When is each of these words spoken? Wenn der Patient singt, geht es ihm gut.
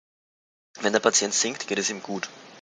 Wenn 0.81 0.93
der 0.93 0.99
Patient 0.99 1.31
singt, 1.31 1.67
geht 1.67 1.77
es 1.77 1.91
ihm 1.91 2.01
gut. 2.01 2.27